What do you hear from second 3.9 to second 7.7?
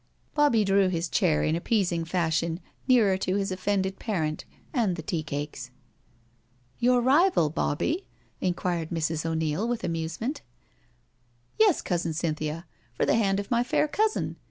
parent and the tea cakes. "Your rival,